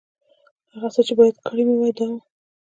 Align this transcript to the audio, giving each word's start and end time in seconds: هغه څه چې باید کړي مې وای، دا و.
هغه 0.71 0.89
څه 0.95 1.01
چې 1.07 1.13
باید 1.19 1.35
کړي 1.47 1.63
مې 1.67 1.75
وای، 1.77 1.91
دا 1.97 2.07
و. 2.11 2.15